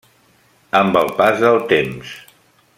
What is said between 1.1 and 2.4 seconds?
pas del temps.